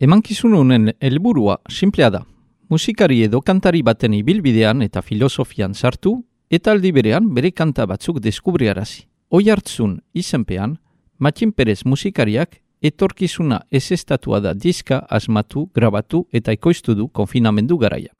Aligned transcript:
Emankizun 0.00 0.54
honen 0.56 0.94
helburua 1.00 1.60
simplea 1.68 2.10
da. 2.10 2.24
Musikari 2.70 3.22
edo 3.26 3.40
kantari 3.40 3.82
baten 3.82 4.14
ibilbidean 4.14 4.82
eta 4.82 5.02
filosofian 5.02 5.74
sartu, 5.74 6.24
eta 6.50 6.72
aldi 6.72 6.92
berean 6.92 7.34
bere 7.34 7.50
kanta 7.52 7.86
batzuk 7.86 8.20
deskubriarazi. 8.24 9.02
Oi 9.30 9.50
hartzun 9.50 10.00
izenpean, 10.14 10.78
Matxin 11.18 11.52
Perez 11.52 11.84
musikariak 11.84 12.60
etorkizuna 12.82 13.60
ez 13.70 13.92
estatua 13.92 14.40
da 14.40 14.54
diska 14.54 15.04
asmatu, 15.10 15.68
grabatu 15.74 16.26
eta 16.32 16.52
ekoiztu 16.52 16.94
du 16.94 17.08
konfinamendu 17.08 17.78
garaia. 17.78 18.19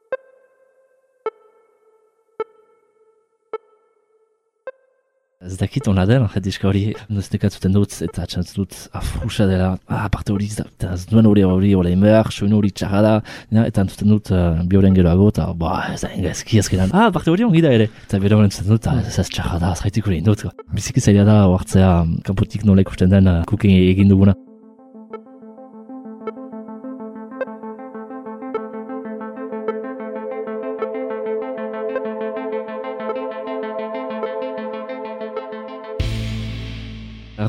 Ez 5.41 5.55
dakit 5.57 5.87
hona 5.89 6.03
den, 6.05 6.27
diska 6.45 6.67
hori 6.69 6.91
nuztekatzuten 7.09 7.73
dut 7.73 7.95
eta 8.05 8.27
txantzut 8.29 8.59
dut 8.59 8.75
afrusa 8.99 9.47
dela, 9.49 9.71
ah, 9.89 10.03
parte 10.13 10.35
hori 10.35 10.45
eta 10.53 10.91
ez 10.93 11.07
duen 11.09 11.25
hori 11.25 11.41
hori 11.47 11.71
hori 11.73 11.95
behar, 12.03 12.29
soin 12.29 12.53
hori 12.53 12.69
txarra 12.69 13.01
da, 13.01 13.15
eta 13.63 13.81
entzuten 13.81 14.13
dut 14.13 14.29
uh, 14.35 14.61
bi 14.69 14.77
horren 14.77 14.93
geroago, 14.93 15.31
eta 15.33 15.47
ba, 15.57 15.79
ez 15.95 16.03
da 16.03 16.13
engazki 16.13 16.61
ezkenan, 16.61 16.93
ah, 16.93 17.09
parte 17.15 17.33
hori 17.33 17.47
ongi 17.47 17.65
da 17.65 17.73
ere, 17.73 17.89
eta 18.05 18.21
horren 18.21 18.45
entzuten 18.51 18.69
dut, 18.75 18.91
ah, 18.91 19.01
ez 19.01 19.17
ez 19.17 19.27
txarra 19.33 19.57
da, 19.65 19.73
ez 19.73 19.81
gaitik 19.87 20.11
hori 20.11 20.21
indut. 20.21 20.45
Biziki 20.77 21.01
zaila 21.01 21.25
da, 21.25 21.41
oartzea, 21.49 21.91
kanpotik 22.29 22.69
nola 22.69 22.85
ikusten 22.85 23.09
den, 23.09 23.33
uh, 23.33 23.41
kuken 23.49 23.73
egin 23.79 24.13
duguna. 24.13 24.37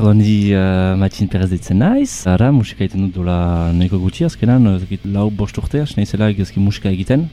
Di 0.02 0.50
uh, 0.50 0.98
Matin 0.98 1.28
Perez 1.30 1.46
ditzen 1.46 1.78
naiz. 1.78 2.26
Ara, 2.26 2.48
musika 2.50 2.82
egiten 2.82 3.04
dut 3.04 3.20
dola 3.20 3.70
neko 3.70 4.00
gutxi 4.02 4.26
azkenan, 4.26 4.66
lau 5.14 5.28
bost 5.30 5.60
urte, 5.62 5.78
hasi 5.78 5.94
naizela 5.94 6.26
egizki 6.32 6.58
musika 6.58 6.90
egiten. 6.90 7.28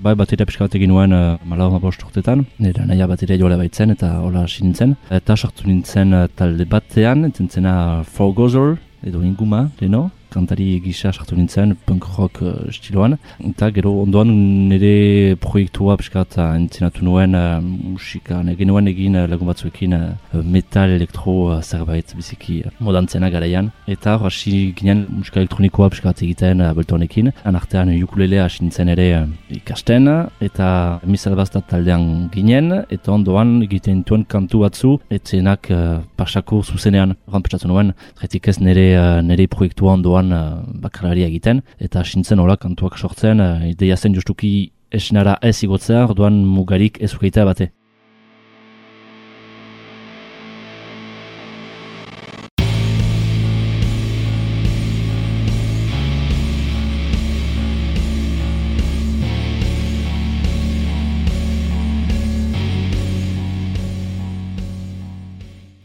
Bai, 0.00 0.14
bateria 0.16 0.46
pixka 0.48 0.64
bat 0.64 0.74
egin 0.78 0.88
nuen 0.88 1.12
uh, 1.12 1.34
malau 1.44 1.66
bost 1.82 2.00
urtetan, 2.06 2.46
nire 2.56 2.86
naia 2.88 3.04
bateria 3.10 3.36
joala 3.36 3.58
baitzen 3.60 3.92
eta 3.92 4.08
hola 4.24 4.46
hasi 4.46 4.62
nintzen. 4.64 4.94
Eta 5.12 5.36
sartu 5.36 5.66
nintzen 5.68 6.16
uh, 6.16 6.22
talde 6.40 6.64
batean, 6.64 7.26
entzen 7.28 7.50
zena 7.52 7.74
Forgozer, 8.08 8.78
edo 9.04 9.20
inguma, 9.20 9.66
deno, 9.76 10.06
kantari 10.30 10.80
gisa 10.84 11.12
sartu 11.12 11.36
nintzen, 11.36 11.74
punk 11.86 12.06
rock 12.16 12.40
uh, 12.42 12.54
stiloan. 12.72 13.16
Eta 13.42 13.70
gero 13.74 13.92
ondoan 14.04 14.30
nire 14.70 15.36
proiektua 15.42 15.96
piskat 16.00 16.36
entzinatu 16.40 17.04
nuen 17.04 17.34
uh, 17.34 17.58
musika, 17.62 18.40
egin 18.54 18.70
nuen 18.70 18.90
egin 18.90 19.18
uh, 19.18 19.26
lagun 19.30 19.50
batzuekin 19.50 19.96
uh, 19.96 20.42
metal, 20.44 20.94
elektro 20.96 21.34
uh, 21.50 21.60
zerbait 21.62 22.14
biziki 22.16 22.60
uh, 22.64 22.74
modantzena 22.80 23.30
garaian. 23.30 23.70
Eta 23.90 24.16
hasi 24.22 24.72
ginen 24.76 25.06
musika 25.18 25.40
elektronikoa 25.42 25.90
piskat 25.94 26.22
egiten 26.26 26.62
uh, 26.64 26.72
beltonekin. 26.76 27.32
Anartean 27.44 27.92
ukulele 28.02 28.40
hasi 28.44 28.64
nintzen 28.64 28.92
ere 28.94 29.08
uh, 29.18 29.26
ikasten, 29.56 30.08
eta 30.40 31.00
misal 31.04 31.36
bastat 31.38 31.66
taldean 31.70 32.28
ginen, 32.34 32.72
eta 32.90 33.12
ondoan 33.16 33.58
egiten 33.66 34.04
tuen 34.06 34.24
kantu 34.28 34.64
batzu, 34.64 34.94
etzenak 35.10 35.70
uh, 35.74 36.00
pasako 36.20 36.62
zuzenean, 36.62 37.16
rampetsatu 37.32 37.70
nuen, 37.70 37.94
retik 38.22 38.48
ez 38.52 38.58
nire, 38.60 38.86
uh, 38.98 39.20
nire 39.24 39.46
proiektua 39.50 39.96
ondoan 39.96 40.19
orduan 40.20 40.32
uh, 40.32 40.80
bakarlaria 40.82 41.28
egiten, 41.28 41.62
eta 41.80 42.04
sintzen 42.04 42.40
hola 42.40 42.56
kantuak 42.56 42.98
sortzen, 42.98 43.40
uh, 43.40 43.66
ideia 43.68 43.96
zen 43.96 44.14
justuki 44.14 44.72
esinara 44.90 45.38
ez 45.42 45.62
igotzea, 45.64 46.06
orduan 46.08 46.44
mugarik 46.44 47.00
ez 47.00 47.14
ukeitea 47.14 47.44
bate. 47.44 47.70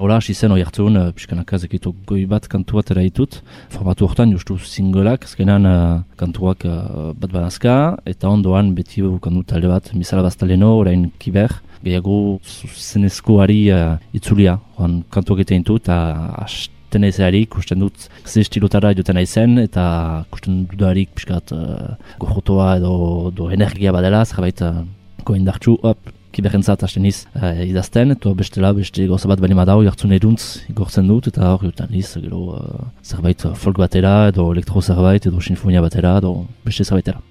Hola, 0.05 0.19
hasi 0.21 0.35
zen 0.37 0.51
hori 0.53 0.61
hartzun, 0.61 0.99
uh, 1.01 1.07
pixkanaka 1.17 1.57
zekitu 1.57 1.89
goi 2.05 2.27
bat 2.29 2.45
kantu 2.45 2.75
bat 2.77 2.91
eraitut. 2.93 3.39
Formatu 3.73 4.05
horretan 4.05 4.29
justu 4.35 4.53
singolak, 4.61 5.23
azkenan 5.25 5.63
uh, 5.65 6.03
kantuak 6.19 6.61
uh, 6.69 7.07
bat 7.17 7.31
banazka, 7.33 7.77
eta 8.05 8.29
ondoan 8.29 8.69
beti 8.77 9.01
kantu 9.23 9.41
talde 9.49 9.71
bat, 9.71 9.89
misala 9.97 10.21
bastaleno, 10.27 10.75
orain 10.83 11.07
kiber, 11.23 11.55
gehiago 11.81 12.17
zenezkoari 12.45 13.57
uh, 13.73 13.95
itzulia, 14.13 14.59
oan 14.77 14.99
kantuak 15.15 15.41
eta 15.41 15.57
intu, 15.57 15.79
eta 15.81 15.97
hasten 16.43 17.07
ezeari, 17.09 17.47
kusten 17.55 17.81
dut 17.81 18.05
ze 18.27 18.43
estilotara 18.45 18.91
eduten 18.93 19.17
aizen, 19.17 19.57
eta 19.63 19.87
kusten 20.29 20.67
dudarik 20.69 21.17
pixkat 21.17 21.55
uh, 21.57 21.95
gojotoa 22.21 22.75
edo, 22.77 22.93
edo 23.31 23.49
energia 23.57 23.95
badela, 23.97 24.21
zerbait 24.29 24.61
uh, 24.69 24.85
goindartxu, 25.25 25.79
hop, 25.81 26.13
kiberentzat 26.35 26.83
hasten 26.85 27.05
niz 27.07 27.25
uh, 27.35 27.53
idazten, 27.65 28.15
eta 28.15 28.33
bestela 28.37 28.73
beste 28.75 29.07
gauza 29.11 29.31
bat 29.31 29.43
bali 29.43 29.57
madau 29.57 29.81
jartzen 29.85 30.15
eduntz 30.15 30.65
igortzen 30.71 31.07
dut, 31.11 31.31
eta 31.31 31.53
hor 31.53 31.67
jutan 31.69 31.91
niz, 31.93 32.09
gero 32.15 32.41
uh, 32.57 32.89
zerbait 33.03 33.47
folk 33.61 33.79
batera, 33.81 34.17
edo 34.33 34.51
elektro 34.55 34.83
zerbait, 34.83 35.29
edo 35.31 35.41
sinfonia 35.41 35.83
batera, 35.85 36.17
edo 36.23 36.37
beste 36.67 36.87
zerbaitera. 36.87 37.23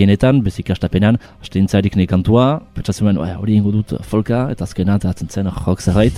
Gehienetan, 0.00 0.40
bezik 0.44 0.70
astapenean, 0.72 1.18
haste 1.40 1.58
intzarik 1.60 1.96
nahi 1.98 2.08
kantua, 2.08 2.46
petsatzen 2.76 3.18
hori 3.20 3.56
ingo 3.58 3.72
dut 3.74 3.92
folka, 4.08 4.46
eta 4.52 4.64
azkena, 4.64 4.96
eta 5.00 5.12
zen, 5.28 5.50
jok 5.64 5.82
zerbait, 5.84 6.16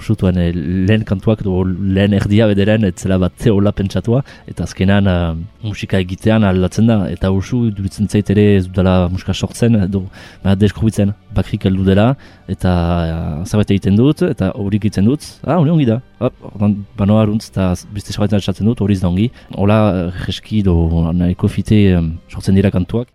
usutuen 0.00 0.38
eh, 0.40 0.50
lehen 0.88 1.04
kantuak, 1.08 1.42
du 1.44 1.54
lehen 1.64 2.16
erdia 2.16 2.48
bederen, 2.48 2.86
etzela 2.88 3.18
bat 3.20 3.34
zeola 3.42 3.72
pentsatua, 3.76 4.22
eta 4.48 4.64
azkenan 4.64 5.10
uh, 5.10 5.34
musika 5.64 6.00
egitean 6.00 6.46
aldatzen 6.48 6.88
da, 6.88 6.98
eta 7.12 7.30
usu, 7.34 7.68
duritzen 7.74 8.08
zait 8.08 8.30
ere 8.34 8.46
ez 8.56 8.64
dudala 8.68 9.08
musika 9.12 9.34
sortzen, 9.34 9.76
edo, 9.84 10.04
ba, 10.44 10.56
deskrubitzen, 10.58 11.12
bakrik 11.36 11.68
heldu 11.68 11.84
dela, 11.88 12.08
eta 12.48 12.72
uh, 13.02 13.44
zerbait 13.44 13.74
egiten 13.76 13.98
dut, 13.98 14.24
eta 14.28 14.52
hori 14.56 14.80
egiten 14.80 15.08
dut, 15.10 15.26
ah, 15.44 15.58
hori 15.58 15.74
ongi 15.74 15.88
da, 15.90 16.00
hop, 16.22 16.48
ordan, 16.54 16.78
banoa 16.98 17.26
aruntz, 17.26 17.50
eta 17.52 17.72
bizte 17.94 18.16
zerbait 18.16 18.32
dut, 18.62 18.80
hori 18.84 18.98
da 18.98 19.12
ongi, 19.12 19.28
hola, 19.56 19.78
jeski, 20.24 20.62
do, 20.64 20.78
nahiko 21.12 21.50
fite, 21.52 21.82
um, 21.98 22.14
sortzen 22.32 22.56
dira 22.58 22.72
kantuak, 22.74 23.12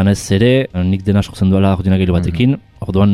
Eganez 0.00 0.32
ere, 0.32 0.52
nik 0.88 1.02
dena 1.04 1.20
sortzen 1.20 1.50
duela 1.52 1.74
ordinagailu 1.76 2.14
batekin, 2.16 2.56
mm 2.56 2.66
orduan 2.80 3.10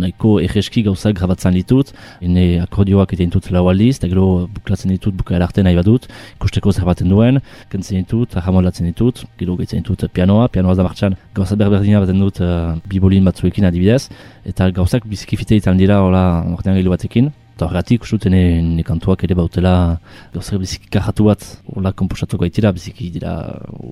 nahiko 0.00 0.38
egeski 0.40 0.82
gauzak 0.86 1.18
grabatzen 1.18 1.52
ditut, 1.52 1.90
ene 2.24 2.44
akordioak 2.62 3.12
eta 3.12 3.24
intut 3.26 3.50
lau 3.52 3.66
aldiz, 3.68 3.98
eta 3.98 4.08
gero 4.08 4.46
buklatzen 4.54 4.94
ditut, 4.94 5.12
buka 5.18 5.36
erarte 5.36 5.64
nahi 5.66 5.76
badut, 5.76 6.06
ikusteko 6.38 6.72
zerbaten 6.72 7.12
duen, 7.12 7.42
kentzen 7.72 8.00
ditut, 8.00 8.38
ahamolatzen 8.40 8.88
ditut, 8.88 9.20
gero 9.40 9.58
gaitzen 9.60 9.84
ditut 9.84 10.06
pianoa, 10.16 10.48
pianoa 10.54 10.78
da 10.78 10.86
martxan, 10.88 11.18
gauzak 11.36 11.60
berberdina 11.60 12.00
baten 12.00 12.24
dut 12.24 12.40
uh, 12.40 12.78
bibolin 12.88 13.28
batzuekin 13.28 13.68
adibidez, 13.68 14.06
eta 14.48 14.70
gauzak 14.80 15.04
bizikifite 15.10 15.60
ditan 15.60 15.76
dira 15.80 16.00
ordinagailu 16.06 16.96
batekin, 16.96 17.28
Eta 17.60 17.66
horretik, 17.68 18.06
uste 18.06 18.16
dut, 18.16 18.32
ne 18.32 18.80
kantuak 18.88 19.20
ere 19.26 19.34
bautela, 19.36 19.98
gauzak 20.32 20.62
biziki 20.62 20.86
kajatu 20.94 21.26
bat, 21.26 21.42
hola 21.74 21.90
komposatuko 21.92 22.46
baitira, 22.46 22.70
biziki 22.72 23.10
dira 23.12 23.34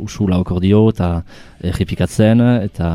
usu 0.06 0.24
akordio 0.32 0.86
eta 0.88 1.08
errepikatzen, 1.60 2.40
eta 2.64 2.88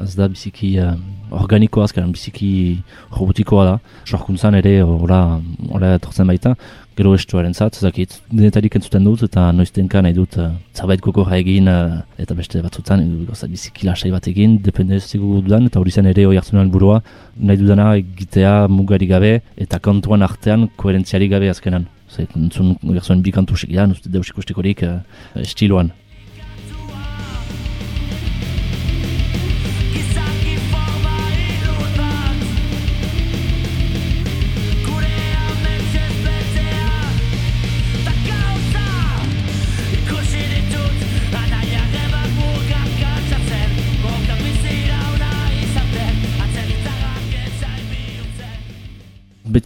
ez 0.00 0.14
da 0.16 0.30
biziki 0.32 0.70
uh, 0.80 0.94
organikoa 1.42 1.84
azkaren, 1.84 2.14
biziki 2.16 2.80
robotikoa 3.18 3.66
da. 3.68 3.74
Sorkuntzan 4.08 4.56
ere, 4.62 4.78
hola, 4.80 5.42
hola 5.68 5.92
etortzen 5.98 6.32
baita, 6.32 6.54
gero 6.98 7.12
estuaren 7.14 7.54
zat, 7.54 7.76
zakit, 7.78 8.16
denetarik 8.32 8.74
entzuten 8.78 9.04
dut, 9.06 9.22
eta 9.26 9.44
noiztenka 9.54 10.00
nahi 10.02 10.16
dut 10.16 10.34
uh, 10.42 10.48
zerbait 10.74 11.02
gokorra 11.04 11.38
egin, 11.38 11.70
uh, 11.70 12.00
eta 12.18 12.34
beste 12.38 12.62
batzutan, 12.64 13.04
goza 13.28 13.46
biziki 13.50 13.86
lasai 13.86 14.10
bat 14.14 14.26
egin, 14.32 14.56
depende 14.64 14.98
zigu 14.98 15.38
dudan, 15.46 15.68
eta 15.70 15.78
hori 15.78 15.94
zen 15.94 16.10
ere 16.10 16.26
hori 16.26 16.40
hartzen 16.40 16.72
burua, 16.74 16.98
nahi 17.38 17.60
dudana 17.60 17.92
egitea 18.00 18.54
mugari 18.72 19.06
gabe, 19.10 19.32
eta 19.66 19.78
kantuan 19.78 20.26
artean 20.26 20.66
koherentziari 20.80 21.30
gabe 21.30 21.52
azkenan. 21.54 21.86
Zer, 22.08 22.26
entzun, 22.34 22.74
gertzuen 22.82 23.22
bi 23.22 23.34
kantu 23.36 23.56
segidan, 23.60 23.94
uste 23.94 24.10
deus 24.10 24.26
ikustikorik 24.32 24.82
uh, 24.88 24.98
estiloan. 25.44 25.92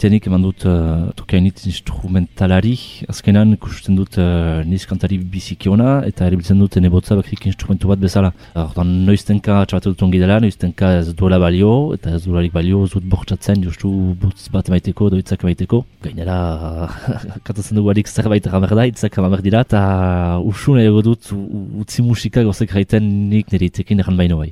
Betianik 0.03 0.25
eman 0.27 0.43
dut 0.43 0.65
uh, 0.67 1.13
tokiainit 1.15 1.61
instrumentalari, 1.71 2.73
azkenan 3.13 3.53
ikusten 3.55 3.95
dut 3.95 4.17
uh, 4.19 4.65
niz 4.67 4.81
kantari 4.91 5.15
bizikiona, 5.35 6.01
eta 6.09 6.27
erabiltzen 6.27 6.59
dut 6.59 6.75
nebotza 6.83 7.15
bakrik 7.15 7.45
instrumentu 7.47 7.87
bat 7.87 8.01
bezala. 8.03 8.33
Ordan 8.59 8.91
noiztenka 9.07 9.61
txabatu 9.71 9.93
dut 9.93 10.03
ongi 10.03 10.19
dela, 10.19 10.41
noiztenka 10.43 10.91
ez 10.99 11.13
duela 11.15 11.39
balio, 11.39 11.93
eta 11.95 12.17
ez 12.17 12.25
duela 12.25 12.43
balio 12.51 12.81
zut 12.89 13.07
bortzatzen 13.13 13.63
justu 13.63 13.93
butz 14.19 14.49
bat 14.51 14.73
emaiteko, 14.73 15.13
doitzak 15.15 15.45
emaiteko. 15.47 15.85
Gainera, 16.03 16.39
katatzen 17.47 17.79
dugu 17.79 17.93
harik 17.95 18.11
zerbait 18.11 18.49
ramer 18.51 18.75
da, 18.75 18.89
itzak 18.91 19.21
ramer 19.23 19.45
dira, 19.47 19.63
eta 19.63 19.85
usun 20.43 20.83
ego 20.83 21.07
dut 21.13 21.31
utzi 21.31 22.03
musika 22.03 22.43
gozek 22.49 22.75
raiten 22.75 23.07
nik 23.31 23.55
nire 23.55 23.71
itzekin 23.71 24.03
erran 24.03 24.19
baino 24.19 24.43
bai. 24.43 24.51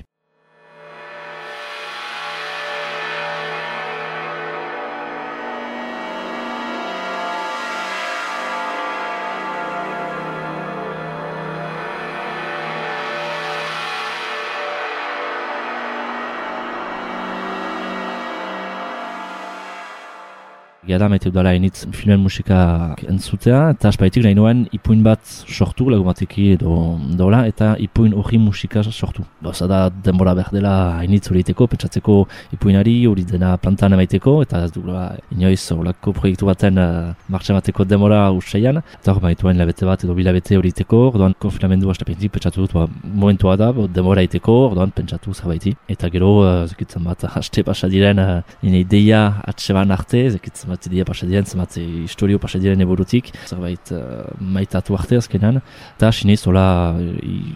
Gada 20.91 21.07
maite 21.07 21.31
dudala 21.31 21.53
enitz 21.55 21.85
filmen 21.95 22.19
musika 22.19 22.97
entzutea, 23.07 23.59
eta 23.77 23.91
aspaitik 23.93 24.25
nahi 24.25 24.35
nuen 24.35 24.65
ipuin 24.75 25.05
bat 25.07 25.23
sortu, 25.47 25.87
lagumatiki 25.93 26.49
edo 26.57 26.73
dola, 27.21 27.45
eta 27.47 27.77
ipuin 27.85 28.17
hori 28.19 28.41
musika 28.43 28.83
sortu. 28.83 29.23
Gauza 29.45 29.69
da 29.71 29.79
denbora 30.07 30.35
behar 30.35 30.51
dela 30.57 30.73
hainitz 30.99 31.29
hori 31.31 31.45
iteko, 31.45 31.69
petsatzeko 31.71 32.17
ipuinari 32.57 32.95
hori 33.07 33.23
dena 33.29 33.53
plantan 33.63 33.95
emaiteko, 33.95 34.41
eta 34.43 34.65
ez 34.67 34.73
dugula 34.75 35.05
inoiz 35.37 35.61
horlako 35.77 36.15
proiektu 36.17 36.49
baten 36.51 36.83
uh, 36.83 37.13
martxan 37.31 37.61
bateko 37.61 37.87
denbora 37.93 38.25
usaian, 38.35 38.83
eta 38.99 39.15
hori 39.15 39.29
maituen 39.29 39.63
labete 39.63 39.87
bat 39.87 40.03
edo 40.03 40.19
bilabete 40.19 40.59
hori 40.59 40.75
iteko, 40.75 41.05
ordoan 41.13 41.39
konfinamendu 41.39 41.95
astapentik 41.95 42.35
pentsatu 42.35 42.65
dut, 42.65 42.75
ba, 42.75 42.89
momentua 43.05 43.55
da, 43.61 43.71
bo, 43.77 43.87
denbora 43.87 44.27
iteko, 44.27 44.59
ordoan 44.73 44.91
pentsatu 44.97 45.37
zerbaiti. 45.39 45.77
Eta 45.95 46.11
gero, 46.11 46.35
uh, 46.43 46.67
zekitzen 46.67 47.07
bat, 47.07 47.29
haste 47.31 47.63
pasa 47.71 47.87
diren, 47.95 48.19
uh, 48.19 48.43
ideia 48.83 49.23
atseban 49.47 49.95
arte, 49.95 50.27
zekitzen 50.35 50.75
bat 50.75 50.80
dia 50.88 51.05
pasadiren, 51.05 51.44
zemat 51.44 51.77
historio 51.77 52.38
pasadiren 52.38 52.81
eburutik, 52.81 53.32
zerbait 53.47 53.93
uh, 53.93 54.25
maitatu 54.41 54.97
arte 54.97 55.19
azkenan, 55.21 55.61
eta 55.97 56.12
sinez 56.12 56.41
hola 56.47 56.97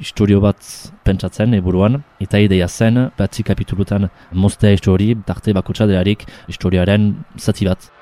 historio 0.00 0.42
bat 0.44 0.60
pentsatzen 1.06 1.54
eburuan, 1.54 2.02
eta 2.20 2.42
ideia 2.42 2.68
zen, 2.68 3.08
batzi 3.18 3.46
kapitulutan 3.46 4.10
moztea 4.32 4.74
histori, 4.76 5.14
tarte 5.26 5.54
bakotsa 5.56 5.88
delarik 5.90 6.26
historiaren 6.48 7.12
zati 7.38 7.70
bat. 7.70 7.93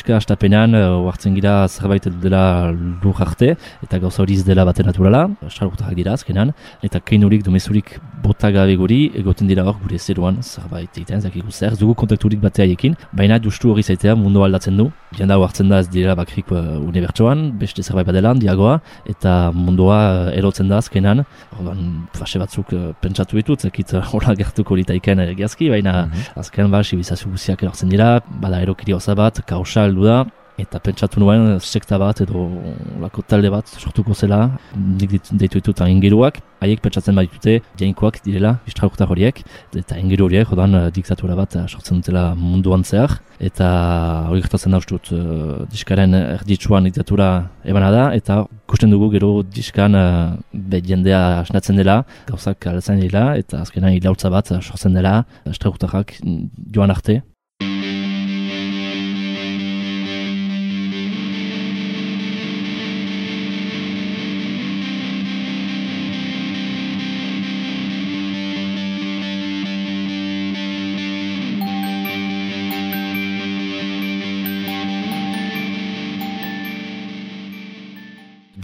Diska 0.00 0.16
astapenean 0.16 0.74
uh, 0.74 1.12
gira 1.34 1.68
zerbait 1.68 2.06
dela 2.22 2.72
lur 2.72 3.14
arte 3.20 3.56
eta 3.82 3.98
gauza 3.98 4.22
hori 4.22 4.36
dela 4.42 4.64
bate 4.64 4.82
naturala, 4.82 5.28
sargutak 5.50 5.94
dira 5.94 6.14
azkenan, 6.14 6.52
eta 6.82 7.00
keinurik, 7.00 7.44
domezurik 7.44 7.98
bota 8.30 8.50
gabe 8.54 8.76
guri, 8.78 8.98
egoten 9.20 9.48
dira 9.50 9.64
hor 9.66 9.76
gure 9.82 9.98
zeruan 9.98 10.38
zerbait 10.42 10.98
egiten, 10.98 11.22
zakiku 11.26 11.50
zer, 11.50 11.74
dugu 11.80 11.96
kontakturik 12.02 12.40
batea 12.44 12.66
ekin, 12.76 12.94
baina 13.20 13.38
justu 13.46 13.72
hori 13.72 13.82
zaitea 13.82 14.14
mundu 14.22 14.44
aldatzen 14.46 14.78
du, 14.80 14.86
jenda 15.18 15.38
hartzen 15.46 15.72
da 15.72 15.80
ez 15.82 15.88
dira 15.90 16.14
bakrik 16.20 16.52
uh, 16.54 16.60
unibertsoan, 16.90 17.44
beste 17.62 17.82
zerbait 17.82 18.06
badelan, 18.10 18.38
diagoa, 18.44 18.76
eta 19.14 19.34
mundua 19.56 19.98
uh, 20.00 20.38
erotzen 20.38 20.70
da 20.70 20.78
azkenan, 20.84 21.24
orban, 21.58 21.86
fase 22.18 22.42
batzuk 22.42 22.74
uh, 22.76 22.90
pentsatu 23.02 23.40
ditut, 23.40 23.66
zakit 23.66 23.96
hola 24.12 24.36
gertuko 24.38 24.78
litaiken 24.78 25.24
egiazki, 25.26 25.70
baina 25.74 25.96
mm 26.04 26.12
-hmm. 26.12 26.42
azken 26.44 26.70
ba, 26.70 26.84
sibizazio 26.84 27.32
guziak 27.34 27.64
erortzen 27.66 27.90
dira, 27.96 28.20
bada 28.44 28.62
erokiri 28.62 28.98
bat, 29.22 29.42
kausa 29.46 29.84
heldu 29.88 30.04
da, 30.04 30.24
eta 30.60 30.80
pentsatu 30.84 31.20
nuen 31.22 31.58
sekta 31.60 31.98
bat 32.00 32.20
edo 32.24 32.46
lako 33.02 33.24
talde 33.28 33.50
bat 33.52 33.68
sortuko 33.80 34.14
zela, 34.14 34.40
nik 34.76 35.16
deitu 35.30 35.60
ditut 35.60 35.82
ingeruak, 35.86 36.40
haiek 36.60 36.82
pentsatzen 36.84 37.16
baditute 37.16 37.60
jainkoak 37.80 38.20
direla, 38.24 38.56
istrakuta 38.68 39.08
horiek, 39.10 39.40
eta 39.76 39.98
ingeru 40.00 40.28
horiek, 40.28 40.48
jodan 40.50 40.76
diktatura 40.94 41.36
bat 41.38 41.56
sortzen 41.66 42.00
dutela 42.00 42.34
munduan 42.38 42.84
zehar, 42.84 43.18
eta 43.40 43.70
hori 44.28 44.42
gertatzen 44.44 44.76
ustut 44.76 45.12
uh, 45.16 45.64
diskaren 45.72 46.14
erditsuan 46.20 46.84
diktatura 46.88 47.30
ebana 47.64 47.90
da, 47.94 48.04
eta 48.16 48.42
kusten 48.70 48.92
dugu 48.92 49.10
gero 49.14 49.32
diskan 49.42 49.96
uh, 49.96 50.36
be 50.52 50.82
jendea 50.84 51.22
asnatzen 51.40 51.80
dela, 51.80 52.02
gauzak 52.28 52.68
altzen 52.74 53.00
dela, 53.00 53.30
eta 53.40 53.64
azkenan 53.64 53.96
hilautza 53.96 54.32
bat 54.32 54.52
sortzen 54.60 54.96
dela, 54.98 55.22
istrakutarrak 55.48 56.18
joan 56.74 56.92
arte, 56.96 57.22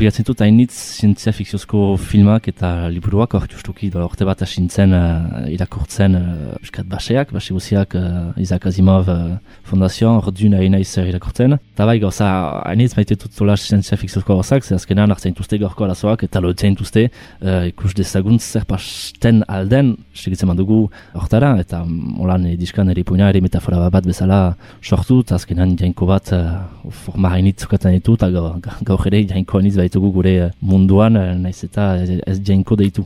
Bigatzen 0.06 0.22
dut 0.22 0.38
hainitz 0.44 1.00
zientzia 1.00 1.32
fikziozko 1.34 1.80
filmak 1.98 2.44
eta 2.46 2.68
liburuak 2.94 3.32
hor 3.34 3.46
justuki 3.50 3.88
da 3.90 4.04
orte 4.04 4.22
bat 4.28 4.42
asintzen 4.44 4.92
uh, 4.94 5.48
irakurtzen 5.50 6.14
uh, 6.14 6.82
baseak, 6.86 7.32
base 7.34 7.50
guziak 7.50 7.96
uh, 7.98 8.30
Isaac 8.38 8.68
Asimov 8.70 9.10
uh, 9.10 9.32
fondazioan 9.66 10.20
hor 10.20 10.30
duna 10.30 10.60
hain 10.62 10.76
zer 10.84 11.08
irakurtzen. 11.10 11.56
Eta 11.74 11.86
bai 11.90 11.96
gauza 11.98 12.28
hainitz 12.68 12.94
maite 12.94 13.16
dut 13.18 13.34
zola 13.34 13.56
zientzia 13.56 13.98
fikziozko 13.98 14.36
gauzak, 14.36 14.62
zer 14.62 14.76
azkenan 14.76 15.10
hartzen 15.10 15.34
duzte 15.34 15.58
gorko 15.58 15.88
arazoak 15.88 16.22
eta 16.28 16.44
lotzen 16.44 16.78
duzte 16.78 17.08
uh, 17.42 17.66
ikus 17.66 17.96
dezagunt 17.98 18.46
zer 18.46 18.62
pasten 18.64 19.42
alden 19.48 19.96
segitzen 20.14 20.54
dugu 20.54 20.84
hortara 21.18 21.56
eta 21.64 21.82
molan 21.88 22.46
ediskan 22.52 22.94
ere 22.94 23.02
puina 23.02 23.32
ere 23.34 23.42
metafora 23.42 23.90
bat 23.90 24.06
bezala 24.06 24.54
sortu 24.80 25.18
eta 25.26 25.34
azkenan 25.40 25.74
jainko 25.82 26.06
bat 26.06 26.30
uh, 26.30 26.62
forma 27.02 27.34
hainitz 27.34 27.66
zukatzen 27.66 27.98
ditu 27.98 28.14
eta 28.14 28.30
gaur 28.86 29.06
ere 29.10 29.26
jainko 29.34 29.58
hainitz 29.58 29.74
baitugu 29.96 30.12
gure 30.12 30.50
munduan, 30.60 31.16
eh, 31.16 31.34
naiz 31.34 31.64
eta 31.64 31.96
ez 32.26 32.40
jainko 32.40 32.76
deitu. 32.76 33.04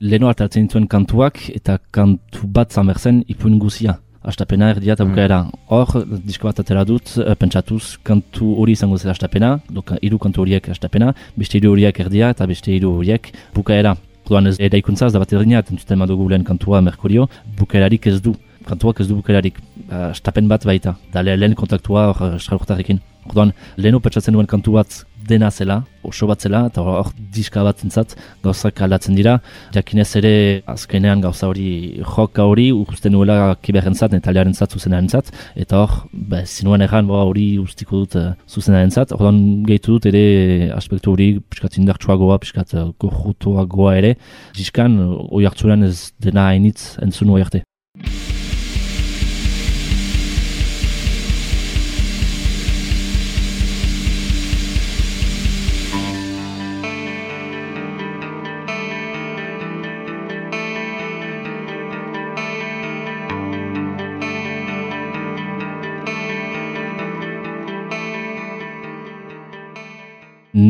Leno 0.00 0.28
hartatzen 0.28 0.66
dituen 0.66 0.86
kantuak 0.90 1.40
eta 1.54 1.78
kantu 1.90 2.46
bat 2.46 2.72
zamerzen 2.72 3.24
ipun 3.28 3.58
guzia. 3.58 3.98
Astapena 4.28 4.72
erdia 4.74 4.92
eta 4.96 5.06
bukaera. 5.06 5.38
Hor, 5.72 6.02
disko 6.26 6.48
bat 6.48 6.58
atera 6.60 6.82
dut, 6.84 7.14
uh, 7.22 7.32
pentsatuz, 7.38 7.96
kantu 8.04 8.50
hori 8.60 8.74
izango 8.74 8.98
zela 8.98 9.14
astapena, 9.14 9.54
doka, 9.70 9.96
iru 10.02 10.18
kantu 10.18 10.42
horiek 10.42 10.68
astapena, 10.74 11.12
beste 11.38 11.58
iru 11.60 11.72
horiek 11.72 12.00
erdia 12.04 12.32
eta 12.34 12.46
beste 12.50 12.74
iru 12.74 12.96
horiek 12.98 13.30
bukaera. 13.54 13.94
Orduan 14.26 14.50
ez 14.50 14.58
eraikuntza 14.60 15.06
ez 15.06 15.14
da 15.14 15.22
bat 15.22 15.32
erdina, 15.32 15.62
entzuten 15.62 16.02
madugu 16.02 16.28
lehen 16.28 16.44
kantua 16.44 16.82
Merkurio, 16.84 17.28
bukaerarik 17.56 18.10
ez 18.10 18.18
du. 18.20 18.34
Kantuak 18.68 18.98
ez 19.00 19.06
du 19.08 19.16
bukaerarik, 19.16 19.62
uh, 19.86 20.10
astapen 20.10 20.50
bat 20.50 20.66
baita, 20.68 20.98
da 21.14 21.22
lehen 21.24 21.54
kontaktua 21.56 22.10
hor 22.10 22.34
estralurtarekin. 22.36 23.00
Orduan, 23.28 23.52
leheno 23.76 24.00
pentsatzen 24.00 24.36
duen 24.36 24.48
kantu 24.48 24.78
bat 24.78 25.02
dena 25.28 25.50
zela, 25.50 25.82
oso 26.06 26.26
bat 26.30 26.40
zela, 26.40 26.62
eta 26.70 26.80
hor 26.80 27.10
diska 27.34 27.60
bat 27.66 27.82
zentzat, 27.82 28.14
gauzak 28.44 28.80
aldatzen 28.84 29.18
dira. 29.18 29.34
Jakinez 29.74 30.08
ere, 30.20 30.32
azkenean 30.72 31.20
gauza 31.24 31.50
hori 31.50 32.00
joka 32.00 32.46
hori, 32.48 32.70
usten 32.72 33.12
nuela 33.12 33.54
kiberren 33.62 33.98
zat, 33.98 34.14
netaliaren 34.16 34.56
zat, 34.56 34.72
zuzenaren 34.72 35.10
zat, 35.12 35.28
eta 35.60 35.82
hor, 35.82 35.98
ba, 36.12 36.40
zinuen 36.46 36.86
erran, 36.86 37.10
hori 37.12 37.48
ustiko 37.60 38.04
dut 38.04 38.16
uh, 38.16 38.32
zuzenaren 38.48 38.94
zat. 38.94 39.12
Ordan 39.18 39.42
gehitu 39.68 39.98
dut 39.98 40.08
ere 40.08 40.72
aspektu 40.76 41.12
hori, 41.12 41.30
piskat 41.52 41.76
indartsua 41.82 42.16
goa, 42.16 42.40
piskat 42.40 42.72
uh, 42.78 43.64
goa 43.68 43.96
ere, 44.00 44.16
diskan, 44.56 44.96
oi 45.28 45.44
hartzuren 45.44 45.84
ez 45.84 46.12
dena 46.22 46.48
hainitz 46.48 46.96
entzun 47.04 47.36
oi 47.36 47.42
arte. 47.44 47.66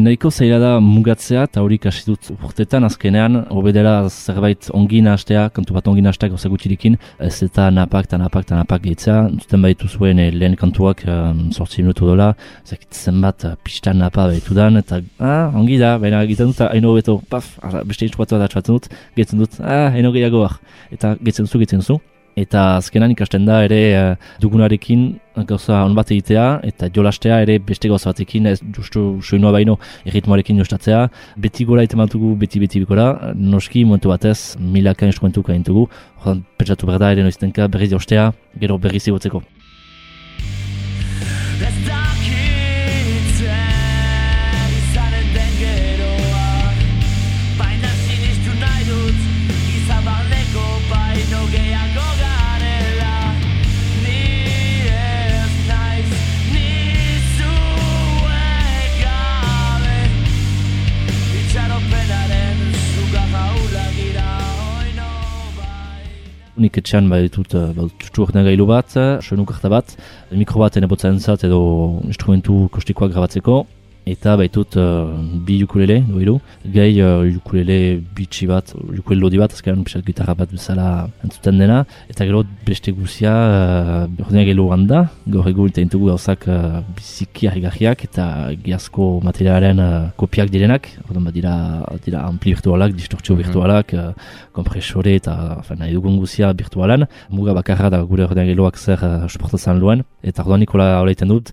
Neiko 0.09 0.31
zaila 0.33 0.57
da 0.63 0.69
mugatzea 0.81 1.43
eta 1.45 1.61
hori 1.61 1.77
kasi 1.85 2.07
dut 2.07 2.31
urtetan 2.33 2.87
azkenean 2.87 3.43
obedera 3.53 3.93
zerbait 4.09 4.71
ongin 4.79 5.11
hastea, 5.11 5.43
kantu 5.53 5.77
bat 5.77 5.91
ongin 5.91 6.09
hastea 6.09 6.31
gauza 6.33 6.49
gutxirikin 6.49 6.97
ez 7.27 7.35
eta 7.45 7.67
napak 7.77 8.09
eta 8.09 8.21
napak 8.23 8.47
eta 8.47 8.57
napak 8.57 8.87
gehitzea. 8.87 9.19
Zuten 9.43 9.67
baitu 9.67 9.89
zuen 9.89 10.23
eh, 10.25 10.31
lehen 10.33 10.57
kantuak 10.57 11.05
um, 11.05 11.43
sortzi 11.53 11.85
minutu 11.85 12.09
dola 12.09 12.31
zekit 12.65 12.89
zenbat 12.97 13.45
uh, 13.45 13.55
pistan 13.65 14.01
napa 14.01 14.31
baitu 14.33 14.57
dan 14.57 14.81
eta 14.81 15.03
ah, 15.21 15.53
ongi 15.61 15.77
da, 15.83 15.99
baina 16.01 16.25
egiten 16.25 16.55
dut 16.55 16.65
haino 16.71 16.95
beto, 16.97 17.21
paf, 17.29 17.59
ara, 17.61 17.85
beste 17.85 18.09
intxuatu 18.09 18.41
da 18.41 18.49
txatzen 18.49 18.79
dut 18.79 18.89
gehitzen 19.19 19.45
dut, 19.45 19.61
ah, 19.61 19.91
haino 19.93 20.15
gehiagoak 20.17 20.57
eta 20.97 21.19
gehitzen 21.21 21.51
zu, 21.51 21.61
gehitzen 21.61 21.85
zu 21.85 22.01
eta 22.43 22.65
azkenan 22.79 23.15
ikasten 23.15 23.47
da 23.49 23.63
ere 23.67 23.81
uh, 23.99 24.15
dugunarekin 24.43 25.09
gauza 25.49 25.83
on 25.87 25.95
bat 25.95 26.11
egitea 26.11 26.47
eta 26.67 26.89
jolastea 26.95 27.41
ere 27.45 27.59
beste 27.71 27.91
gauza 27.91 28.11
batekin 28.11 28.49
ez 28.51 28.59
justu 28.77 29.05
soinua 29.23 29.53
baino 29.55 29.79
erritmoarekin 30.05 30.59
jostatzea. 30.59 31.05
Beti 31.37 31.67
gora 31.69 31.85
itematugu 31.87 32.35
beti 32.41 32.63
beti 32.63 32.83
bikora 32.85 33.35
noski 33.35 33.85
momentu 33.85 34.15
batez 34.15 34.57
milaka 34.59 35.07
instrumentuka 35.07 35.55
intugu 35.55 35.89
jodan 36.25 36.43
pentsatu 36.59 36.91
berda 36.91 37.13
ere 37.15 37.27
noiztenka 37.27 37.69
berriz 37.69 37.93
jostea 37.95 38.33
gero 38.59 38.79
berriz 38.79 39.07
egotzeko 39.09 39.43
Nik 66.59 66.79
etxean 66.81 67.07
bai 67.11 67.21
ditut 67.29 67.55
uh, 67.55 68.43
gailu 68.49 68.67
bat, 68.67 68.95
soinu 69.23 69.45
karta 69.47 69.69
bat, 69.71 69.93
mikro 70.33 70.59
bat 70.59 70.77
ene 70.77 70.89
botzen 70.91 71.21
zat 71.21 71.45
edo 71.47 71.61
instrumentu 72.09 72.69
kostikoak 72.75 73.13
grabatzeko, 73.13 73.61
eta 74.13 74.35
baitut 74.41 74.77
uh, 74.81 75.09
bi 75.47 75.59
ukulele, 75.65 75.99
doiru, 76.09 76.39
gai 76.75 76.91
uh, 77.03 77.25
ukulele 77.41 78.01
bitxi 78.17 78.49
bat, 78.51 78.73
ukulele 78.75 79.23
lodi 79.23 79.41
bat, 79.41 79.53
azkaren 79.53 79.85
pisat 79.87 80.05
gitarra 80.07 80.35
bat 80.39 80.51
bezala 80.53 80.89
entzuten 81.25 81.61
dena, 81.63 81.83
eta 82.11 82.27
gero 82.29 82.43
beste 82.67 82.95
guzia, 82.97 83.33
uh, 83.33 84.25
ordenak 84.27 84.49
gailu 84.51 84.69
handa, 84.75 85.05
gaur 85.35 85.49
egu 85.51 85.69
eta 85.71 85.83
intugu 85.85 86.11
gauzak 86.13 86.49
uh, 86.49 86.81
biziki 86.97 87.51
harrigarriak 87.51 88.05
eta 88.09 88.27
giazko 88.65 89.11
materialaren 89.27 89.85
uh, 89.85 89.91
kopiak 90.21 90.53
direnak, 90.55 90.91
ordenak 91.07 91.29
bat 91.31 91.39
dira, 91.39 91.55
dira 92.07 92.25
ampli 92.29 92.57
virtualak, 92.57 92.97
distortzio 92.97 93.35
mm 93.35 93.41
-hmm. 93.41 93.47
virtualak, 93.47 93.95
uh, 93.95 94.13
kompresore 94.53 95.15
eta 95.21 95.63
nahi 95.79 95.93
dugun 95.93 96.19
guzia 96.19 96.53
virtualan, 96.53 97.07
muga 97.31 97.55
bakarra 97.55 97.91
da 97.91 98.03
gure 98.03 98.25
ordenak 98.25 98.49
gailuak 98.53 98.77
zer 98.79 98.99
uh, 99.05 99.29
suportatzen 99.29 99.79
luen, 99.79 100.05
eta 100.23 100.43
ordenak 100.43 100.67
nikola 100.67 101.01
hola 101.01 101.15
dut, 101.35 101.53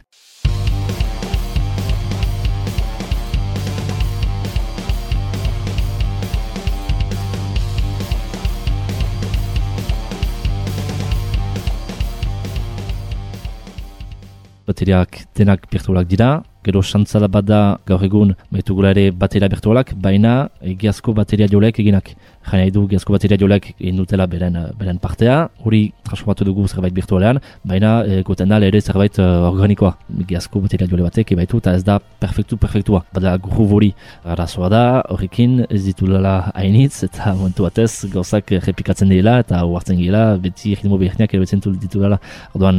bateriak 14.67 15.23
denak 15.37 15.67
virtualak 15.71 16.09
dira, 16.09 16.43
gero 16.65 16.81
xantzala 16.81 17.29
bat 17.31 17.45
da 17.45 17.59
gaur 17.87 18.03
egun 18.03 18.33
maitugula 18.51 18.91
ere 18.95 19.11
bateria 19.11 19.49
virtualak, 19.51 19.93
baina 20.05 20.35
egiazko 20.73 21.13
bateria 21.13 21.47
jolek 21.51 21.79
eginak. 21.83 22.13
Jaina 22.45 22.65
edu 22.69 22.83
egiazko 22.85 23.15
bateria 23.15 23.37
jolek 23.41 23.71
egin 23.73 23.97
dutela 23.97 24.27
beren, 24.29 24.57
beren 24.79 24.99
partea, 25.01 25.37
hori 25.65 25.81
transformatu 26.05 26.45
dugu 26.45 26.67
zerbait 26.67 26.93
virtualean, 26.93 27.39
baina 27.65 27.93
e, 28.05 28.21
goten 28.27 28.51
da 28.51 28.59
ere 28.67 28.81
zerbait 28.81 29.17
uh, 29.21 29.47
organikoa. 29.49 29.95
Egiazko 30.25 30.61
bateria 30.65 30.87
jole 30.91 31.05
batek 31.05 31.33
ebaitu 31.35 31.61
eta 31.61 31.73
ez 31.77 31.83
da 31.87 31.97
perfektu 32.21 32.57
perfektua. 32.61 33.01
Bada 33.15 33.35
guru 33.41 33.65
hori 33.77 33.91
arazoa 34.35 34.69
da, 34.73 34.83
horrekin 35.13 35.63
ez 35.69 35.81
ditulala 35.87 36.35
hainitz 36.53 37.03
eta 37.09 37.33
momentu 37.39 37.65
batez 37.65 38.05
gauzak 38.13 38.53
repikatzen 38.67 39.09
dira 39.13 39.39
eta 39.43 39.63
huartzen 39.65 39.97
gira, 40.01 40.25
beti 40.41 40.75
ritmo 40.77 40.99
behirneak 41.01 41.33
ere 41.33 41.45
betzen 41.45 41.63
ditulala. 41.81 42.21
Orduan, 42.53 42.77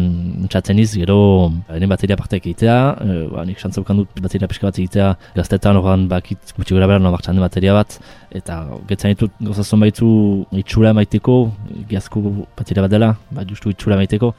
txatzen 0.51 0.79
iz, 0.83 0.93
gero, 0.95 1.19
ene 1.75 1.91
bateria 1.91 2.19
parteak 2.19 2.47
egitea, 2.47 2.79
e, 3.03 3.19
ba, 3.35 3.45
nik 3.49 3.59
zaukan 3.77 4.03
dut 4.03 4.23
bateria 4.25 4.49
pixka 4.51 4.69
bat 4.69 4.81
egitea 4.83 5.09
gaztetan 5.37 5.81
horren 5.81 6.09
bakit 6.13 6.55
gutxi 6.57 6.77
gara 6.77 6.89
behar 6.91 7.05
martxan 7.07 7.43
bateria 7.47 7.77
bat 7.77 7.99
eta 8.41 8.59
getzen 8.91 9.15
ditut 9.15 9.39
gozazon 9.51 9.85
baitzu 9.85 10.09
itxura 10.63 10.95
maiteko 10.99 11.37
giazko 11.91 12.23
bateria 12.59 12.87
bat 12.87 12.93
dela, 12.97 13.15
bat 13.31 13.49
justu 13.53 13.75
itxura 13.75 14.01
maiteko 14.01 14.35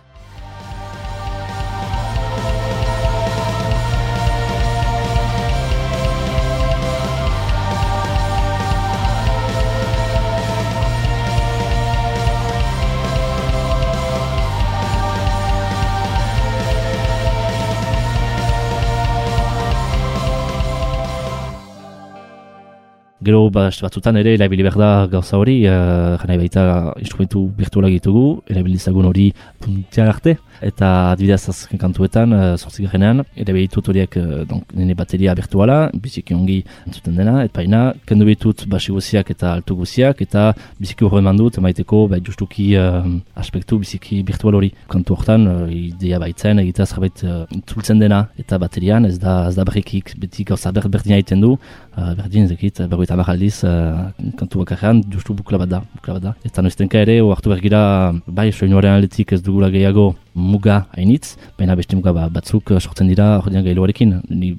gero 23.28 23.50
ba, 23.52 23.68
batzutan 23.84 24.18
ere 24.22 24.34
erabili 24.38 24.64
behar 24.66 24.78
da 24.80 24.90
gauza 25.12 25.38
hori, 25.38 25.58
uh, 25.68 26.16
jana 26.22 26.38
baita 26.40 26.64
instrumentu 27.02 27.44
virtualak 27.58 27.98
ditugu, 27.98 28.26
erabili 28.48 28.80
zagun 28.80 29.10
hori 29.10 29.28
puntiak 29.64 30.12
arte, 30.14 30.38
eta 30.64 30.92
adibidez 31.12 31.42
azken 31.52 31.82
kantuetan, 31.82 32.34
uh, 32.34 32.54
sortzik 32.58 32.88
genean, 32.94 33.24
erabili 33.36 33.68
dut 33.74 33.90
horiek 33.92 34.18
uh, 34.22 34.56
nene 34.78 34.96
bateria 34.98 35.36
virtuala, 35.38 35.78
biziki 36.06 36.36
ongi 36.38 36.62
entzuten 36.86 37.18
dena, 37.20 37.42
eta 37.44 37.60
baina, 37.60 37.82
kendu 38.08 38.28
bitut 38.30 38.64
basi 38.72 38.96
guziak 38.96 39.34
eta 39.36 39.52
altu 39.58 39.78
guziak, 39.82 40.24
eta 40.24 40.48
biziki 40.80 41.08
hori 41.08 41.24
eman 41.26 41.42
dut, 41.42 41.60
emaiteko, 41.60 42.06
bai 42.14 42.22
justuki 42.24 42.70
uh, 42.80 43.04
aspektu 43.36 43.82
biziki 43.84 44.22
virtual 44.28 44.60
hori. 44.62 44.72
Kantu 44.94 45.18
hortan, 45.18 45.48
uh, 45.52 45.68
idea 45.74 46.22
baitzen, 46.24 46.64
egitea 46.64 46.88
zerbait 46.88 47.26
uh, 47.28 47.94
dena, 48.06 48.24
eta 48.40 48.62
baterian, 48.62 49.06
ez 49.06 49.18
da, 49.20 49.38
ez 49.52 49.56
da 49.60 49.68
berrikik, 49.68 50.16
beti 50.22 50.48
gauza 50.48 50.72
berdina 50.72 51.20
egiten 51.20 51.44
du, 51.44 51.58
uh, 51.58 52.14
berdin 52.16 52.48
zekit, 52.48 52.86
berroita 52.88 53.17
hamar 53.18 53.34
aldiz 53.34 53.64
uh, 53.66 54.12
kantu 54.38 54.62
bakarrean 54.62 55.02
justu 55.14 55.34
bukla 55.34 55.58
bat 55.64 55.70
da, 55.72 55.82
bukla 55.98 56.18
bat 56.18 56.24
da. 56.28 56.34
Eta 56.46 56.62
noiztenka 56.62 57.02
ere, 57.02 57.18
oartu 57.26 57.50
bergira, 57.50 57.82
bai, 58.28 58.52
soinuaren 58.54 58.94
aldetik 58.94 59.34
ez 59.34 59.42
dugula 59.42 59.72
gehiago 59.74 60.12
muga 60.38 60.86
hainitz, 60.96 61.36
baina 61.58 61.76
beste 61.76 61.98
muga 61.98 62.14
ba, 62.14 62.28
batzuk 62.30 62.72
sortzen 62.80 63.10
dira 63.10 63.40
jordian 63.42 63.66
gailuarekin. 63.66 64.14
Ni 64.30 64.54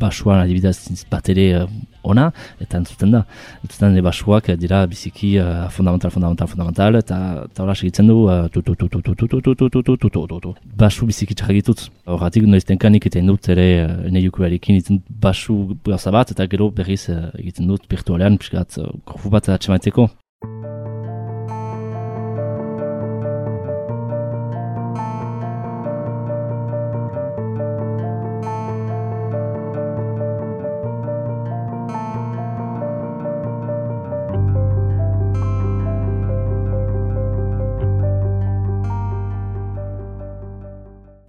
basuan 0.00 0.40
adibidez 0.40 1.04
bat 1.12 1.28
ere 1.28 1.66
ona, 2.08 2.28
eta 2.62 2.78
entzuten 2.80 3.12
da. 3.12 3.22
Entzuten 3.62 3.96
da, 3.96 4.04
basuak 4.06 4.48
dira 4.60 4.84
biziki 4.88 5.34
uh, 5.42 5.68
fundamental, 5.74 6.12
fundamental, 6.14 6.48
fundamental, 6.48 6.96
eta 7.02 7.18
eta 7.44 7.64
hori 7.64 7.76
segitzen 7.76 8.08
du, 8.08 8.18
tu, 8.54 8.62
tu, 8.62 8.74
tu, 8.74 8.88
tu, 8.88 9.02
tu, 9.02 9.14
tu, 9.14 9.26
tu, 9.28 9.54
tu, 9.54 9.82
tu, 9.82 9.96
tu, 9.96 10.10
tu, 10.10 10.40
tu, 10.46 10.54
basu 10.84 11.08
biziki 11.10 11.36
txagitutz. 11.38 11.90
Horratik, 12.08 12.46
noiztenka 12.48 12.88
nik 12.88 13.10
eta 13.10 13.20
indut 13.20 13.50
ere 13.52 13.68
uh, 13.84 13.98
nahi 14.08 14.30
ukurarekin 14.32 15.02
basu 15.08 15.58
gauza 15.84 16.14
bat, 16.14 16.32
eta 16.32 16.48
gero 16.48 16.70
berriz 16.70 17.04
uh, 17.12 17.28
egiten 17.36 17.68
dut, 17.68 17.84
virtualean, 17.90 18.40
piskat, 18.40 18.80
uh, 18.80 19.28
bat 19.28 19.52
atxemaiteko. 19.58 20.08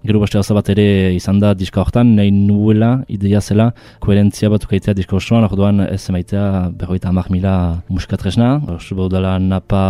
Gero 0.10 0.24
beste 0.24 0.40
hau 0.40 0.56
bat 0.58 0.70
ere 0.74 1.14
izan 1.14 1.38
da 1.38 1.52
diska 1.54 1.84
horretan, 1.84 2.16
nahi 2.18 2.32
nuela, 2.34 3.04
ideia 3.14 3.38
zela, 3.46 3.68
koherentzia 4.02 4.48
bat 4.50 4.64
ukaitea 4.66 4.96
diska 4.98 5.14
osoan, 5.20 5.44
orduan 5.46 5.84
ez 5.84 6.00
emaitea 6.10 6.46
berroita 6.80 7.12
amak 7.12 7.28
mila 7.30 7.52
musikatresna, 7.94 8.48
subo 8.82 9.06
dela 9.14 9.36
napa 9.38 9.84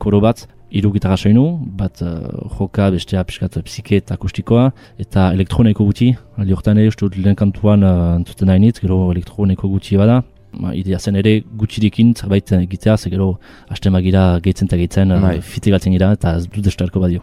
koro 0.00 0.22
bat, 0.24 0.46
iru 0.72 0.94
gitarra 0.94 1.18
soinu, 1.20 1.44
bat 1.76 2.00
uh, 2.00 2.22
joka 2.56 2.88
bestea 2.94 3.20
piskat 3.28 3.58
psike 3.66 4.00
eta 4.00 4.16
akustikoa, 4.16 4.70
eta 5.04 5.26
elektroniko 5.36 5.84
guti, 5.90 6.08
aldi 6.40 6.56
horretan 6.56 6.80
ere, 6.80 6.94
uste 6.94 7.04
dut 7.04 7.18
lehen 7.20 7.36
kantuan 7.36 7.84
uh, 7.84 8.14
entzuten 8.14 8.48
nahi 8.48 8.72
gero 8.80 9.10
elektroniko 9.12 9.68
guti 9.68 10.00
bada, 10.00 10.22
Ma, 10.50 10.72
idea 10.74 10.98
zen 10.98 11.14
ere 11.14 11.44
gutxirekin 11.60 12.08
zerbait 12.16 12.48
egitea, 12.56 12.96
ze 12.96 13.10
gero 13.12 13.36
haste 13.68 13.92
magira 13.94 14.40
gehitzen 14.42 14.66
eta 14.66 14.80
gehitzen, 14.80 15.12
uh, 15.14 15.36
fite 15.40 15.70
galtzen 15.70 15.94
gira, 15.94 16.10
eta 16.16 16.34
ez 16.40 16.48
dut 16.48 16.72
estarko 16.72 17.04
badio. 17.04 17.22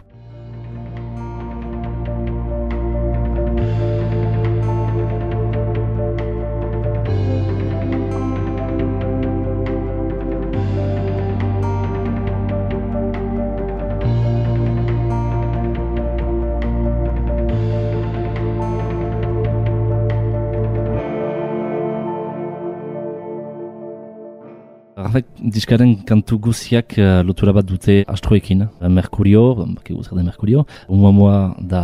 Arrek 25.08 25.28
diskaren 25.54 25.94
kantu 26.04 26.36
guziak 26.48 26.92
uh, 27.00 27.22
lotura 27.24 27.54
bat 27.56 27.64
dute 27.64 28.02
astroekin. 28.12 28.66
Uh, 28.66 28.90
Merkurio, 28.92 29.44
baki 29.60 29.96
guzak 29.96 30.18
da 30.18 30.24
Merkurio, 30.26 30.66
umuamua 30.92 31.54
da 31.70 31.82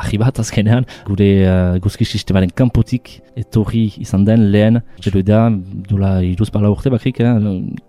ahi 0.00 0.20
bat 0.22 0.40
azkenean, 0.40 0.86
gure 1.08 1.28
uh, 1.44 1.76
guzki 1.84 2.08
sistemaren 2.08 2.52
kanpotik 2.56 3.18
etorri 3.36 3.90
izan 4.00 4.24
den 4.28 4.48
lehen, 4.54 4.80
zelo 5.04 5.20
da, 5.26 5.44
dula 5.90 6.14
iruz 6.24 6.48
pala 6.54 6.72
urte 6.72 6.92
bakrik, 6.92 7.20
eh, 7.20 7.34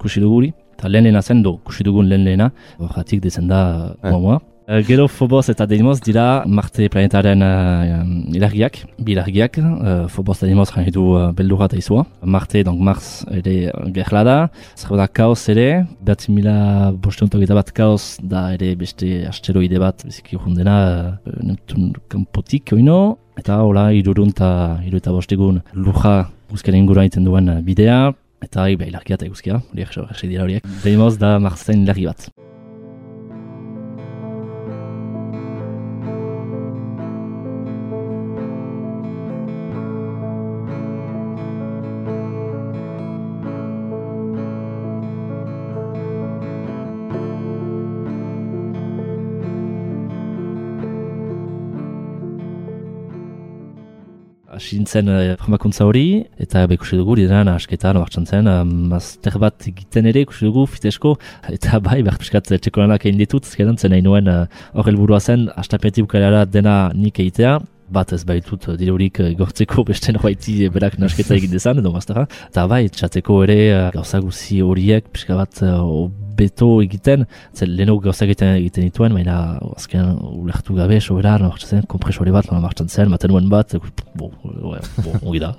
kusi 0.01 0.23
duguri. 0.23 0.51
Eta 0.75 0.91
lehen 0.91 1.07
lehena 1.07 1.21
zen, 1.23 1.43
do, 1.45 1.59
kusi 1.63 1.85
dugun 1.87 2.09
lehen 2.11 2.27
lehena, 2.27 2.51
horretik 2.81 3.23
dezen 3.23 3.47
da 3.47 3.61
umuamua. 4.03 4.41
Uh, 4.65 4.79
gero 4.87 5.09
Phobos 5.09 5.49
eta 5.49 5.65
Deimos 5.67 5.99
dira 5.99 6.43
Marte 6.47 6.85
planetaren 6.87 7.41
uh, 7.43 8.31
ilargiak, 8.31 8.77
bi 8.97 9.11
ilargiak. 9.11 9.57
Uh, 9.59 10.07
Phobos 10.07 10.37
eta 10.37 10.47
Deimos 10.47 10.69
jani 10.71 10.91
du 10.95 11.03
uh, 11.17 11.33
beldurra 11.35 11.67
eta 11.67 11.75
izua. 11.75 12.05
Marte, 12.23 12.63
donc 12.63 12.79
Mars, 12.79 13.25
ere 13.27 13.73
gerla 13.91 14.21
da. 14.23 14.35
Zer 14.79 14.95
da 14.95 15.09
kaos 15.11 15.49
ere, 15.51 15.83
bat 15.99 16.23
mila 16.31 16.93
bostuntok 16.95 17.43
eta 17.43 17.57
bat 17.59 17.73
kaos 17.75 18.21
da 18.23 18.45
ere 18.55 18.71
beste 18.79 19.25
asteroide 19.27 19.83
bat, 19.83 20.05
biziki 20.07 20.39
jundena, 20.39 20.77
uh, 21.25 21.35
Neptun 21.43 21.91
kampotik 22.07 22.71
oino. 22.71 23.17
Eta 23.35 23.59
hola, 23.65 23.89
irurun 23.91 24.31
eta 24.31 24.79
iru 24.87 25.03
eta 25.03 25.11
bostegun 25.11 25.59
luja 25.75 26.29
guzkaren 26.53 26.85
ingura 26.85 27.03
iten 27.09 27.27
duen 27.27 27.51
bidea. 27.67 28.13
Eta 28.43 28.69
bai, 28.79 28.87
ilargia 28.87 29.19
eta 29.19 29.27
guzkia, 29.27 29.59
horiek, 29.73 29.91
horiek 29.91 30.25
dira 30.31 30.47
horiek. 30.47 30.73
Deimos 30.87 31.17
da 31.19 31.35
Marsen 31.43 31.83
ilargi 31.83 32.07
bat. 32.07 32.31
Asintzen 54.53 55.09
uh, 55.09 55.33
formakuntza 55.41 55.85
hori, 55.87 56.23
eta 56.41 56.63
ikusi 56.75 56.99
dugu, 56.99 57.17
diren 57.19 57.49
asketan, 57.51 57.99
martxan 58.01 58.27
zen, 58.29 58.49
mazter 58.91 59.37
bat 59.41 59.67
egiten 59.69 60.09
ere, 60.11 60.25
ikusi 60.27 60.47
dugu, 60.47 60.65
fitesko, 60.69 61.15
eta 61.55 61.81
bai, 61.83 62.01
behar 62.05 62.19
piskat 62.21 62.51
txeko 62.53 62.83
lanak 62.83 63.05
egin 63.07 63.21
ditut, 63.21 63.47
zkeran 63.49 63.77
zen 63.77 63.95
nahi 63.95 64.05
nuen 64.05 64.29
hor 64.29 64.83
uh, 64.83 64.87
helburua 64.87 65.21
zen, 65.21 65.47
astapeti 65.59 66.05
bukalara 66.05 66.45
dena 66.49 66.77
nik 66.95 67.21
egitea, 67.23 67.57
bat 67.93 68.13
ez 68.15 68.23
baitut 68.25 68.71
dirurik 68.79 69.19
gortzeko 69.37 69.83
beste 69.89 70.13
norbaiti 70.15 70.69
berak 70.73 70.97
nasketa 71.01 71.35
egin 71.37 71.53
dezan, 71.53 71.81
edo 71.81 71.93
maztera. 71.93 72.25
Eta 72.49 72.67
bai, 72.71 72.85
txateko 72.89 73.43
ere 73.45 73.59
gauza 73.93 74.21
guzi 74.23 74.61
horiek, 74.65 75.11
pixka 75.13 75.37
bat 75.37 75.63
beto 76.37 76.69
egiten, 76.83 77.25
zen 77.55 77.73
leheno 77.77 77.97
gauza 78.03 78.25
egiten 78.25 78.55
egiten 78.57 78.87
dituen, 78.87 79.15
baina 79.17 79.37
azken 79.75 80.15
ulertu 80.29 80.77
gabe, 80.77 80.99
sobera, 81.01 81.37
martzen 81.43 81.77
zen, 81.77 81.85
kompresore 81.89 82.33
bat, 82.35 82.49
lana 82.49 82.63
martzen 82.63 82.89
zen, 82.89 83.11
maten 83.13 83.33
nuen 83.33 83.49
bat, 83.51 83.75
bo, 83.79 84.31
bo, 84.31 84.31
bo, 85.03 85.15
ongi 85.21 85.43
da, 85.43 85.53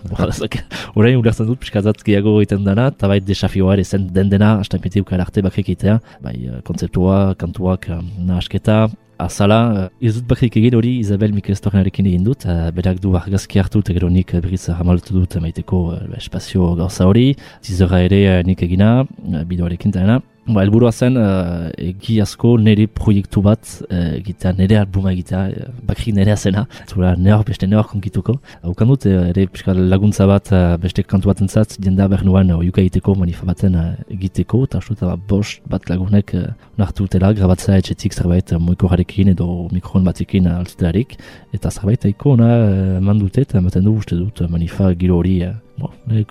horrein 0.95 1.19
ulertzen 1.23 1.49
dut, 1.51 1.61
piskatzat 1.63 2.03
gehiago 2.07 2.39
egiten 2.41 2.67
dana, 2.67 2.91
eta 2.95 3.11
bai, 3.11 3.21
desafioa 3.25 3.79
ere 3.79 3.85
zen 3.85 4.11
den 4.15 4.33
dena, 4.33 4.57
hasta 4.63 4.81
impetiuk 4.81 5.15
arte 5.19 5.45
bakrik 5.45 5.73
egitea, 5.75 6.01
bai, 6.25 6.37
kontzeptua, 6.67 7.23
kantuak, 7.41 7.89
nahasketa, 8.19 8.85
Azala, 9.15 9.91
ez 10.03 10.17
dut 10.17 10.27
bakrik 10.27 10.57
egin 10.59 10.75
hori 10.75 10.97
Isabel 10.99 11.31
Mikelestorenarekin 11.37 12.09
egin 12.11 12.25
dut, 12.27 12.49
uh, 12.51 12.71
berak 12.75 12.99
du 13.03 13.13
argazki 13.15 13.61
hartu 13.63 13.79
eta 13.85 13.95
gero 13.95 14.09
nik 14.11 14.35
berriz 14.35 14.65
hamaltu 14.75 15.15
dut 15.15 15.37
maiteko 15.39 15.83
uh, 15.95 16.01
espazio 16.19 16.73
gauza 16.81 17.07
hori, 17.07 17.29
zizera 17.63 18.03
ere 18.03 18.23
uh, 18.33 18.39
nik 18.47 18.67
egina, 18.67 19.05
uh, 19.05 19.45
bideoarekin 19.47 19.95
eta 19.95 20.19
Ba, 20.45 20.61
elburua 20.61 20.91
zen, 20.93 21.15
uh, 21.17 21.71
egi 21.81 22.19
asko 22.21 22.51
nire 22.61 22.85
proiektu 22.93 23.41
bat 23.41 23.65
uh, 23.87 24.11
egitea, 24.19 24.51
nire 24.59 24.77
albuma 24.77 25.15
egitea, 25.15 25.41
uh, 25.49 25.71
bakri 25.89 26.13
nire 26.13 26.35
azena, 26.35 26.67
zura 26.85 27.15
nire 27.17 27.39
beste 27.49 27.65
nire 27.65 27.81
konkituko. 27.89 28.35
Haukan 28.61 28.93
dut, 28.93 29.07
uh, 29.09 29.31
ere 29.31 29.47
laguntza 29.79 30.27
bat 30.29 30.53
uh, 30.53 30.77
beste 30.83 31.07
kantu 31.09 31.31
bat 31.31 31.41
entzat, 31.41 31.79
jenda 31.81 32.11
behar 32.13 32.27
nuen 32.29 32.53
uh, 32.53 32.61
egiteko, 32.61 33.15
manifa 33.17 33.49
baten 33.49 33.79
uh, 33.81 33.87
egiteko, 34.13 34.67
eta 34.69 34.83
astu 34.83 34.99
eta 34.99 35.17
bost 35.31 35.65
bat 35.73 35.89
lagunek 35.89 36.35
uh, 36.37 36.51
nartu 36.77 37.09
utela, 37.09 37.33
grabatzea 37.33 37.81
etxetik 37.81 38.13
zerbait 38.13 38.53
uh, 38.53 38.61
moiko 38.61 38.91
jarekin 38.93 39.33
edo 39.33 39.71
mikron 39.73 40.05
batekin 40.05 40.51
uh, 40.51 40.59
altzitelarik, 40.59 41.17
eta 41.57 41.73
zerbait 41.73 42.05
haiko 42.05 42.37
ona 42.37 42.51
uh, 42.59 42.99
mandute, 43.01 43.49
eta 43.49 43.63
ematen 43.65 43.89
du 43.89 43.97
uste 43.97 44.21
dut 44.21 44.45
uh, 44.45 44.53
manifa 44.53 44.93
giro 44.93 45.23
hori, 45.23 45.39
uh, 45.49 45.57
bo, 45.81 45.95
nire 46.05 46.29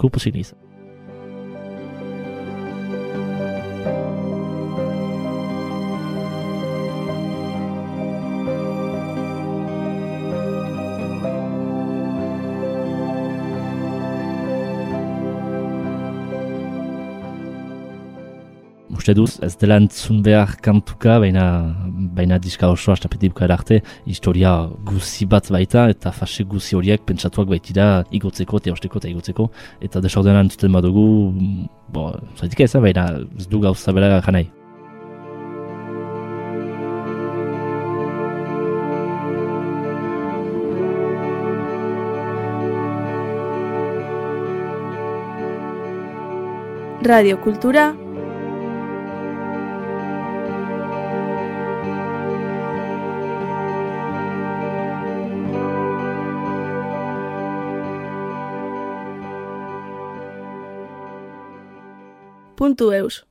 uste 19.03 19.13
duz, 19.13 19.39
ez 19.43 19.57
dela 19.59 19.75
entzun 19.81 20.21
behar 20.23 20.55
kantuka, 20.63 21.17
baina, 21.19 21.43
baina 22.15 22.37
diska 22.39 22.69
oso 22.71 22.93
astapetibka 22.93 23.43
arte, 23.51 23.81
historia 24.07 24.53
guzi 24.87 25.27
bat 25.27 25.49
baita, 25.51 25.89
eta 25.91 26.11
fase 26.15 26.45
guzi 26.47 26.77
horiek 26.79 27.03
pentsatuak 27.03 27.49
baitira 27.51 28.05
igotzeko, 28.15 28.61
teosteko 28.63 29.01
eta 29.01 29.11
igotzeko, 29.11 29.49
eta 29.83 29.99
desordenan 29.99 30.47
entzuten 30.47 30.71
badugu, 30.71 31.07
bo, 31.91 32.13
zaitik 32.39 32.63
ez, 32.63 32.71
baina 32.79 33.09
ez 33.37 33.47
du 33.51 33.59
gauza 33.59 33.91
bera 33.91 34.21
janai. 34.23 34.47
Radio 47.03 47.35
Kultura 47.43 48.02
puntu 62.55 62.91
eus. 62.91 63.25